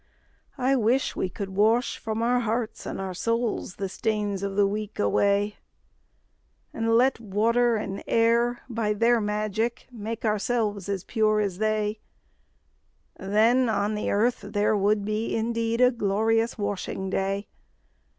[0.57, 4.65] I wish we could wash from our hearts and our souls The stains of the
[4.65, 5.57] week away,
[6.73, 11.99] And let water and air by their magic make Ourselves as pure as they;
[13.19, 17.47] Then on the earth there would be indeed A glorious washing day!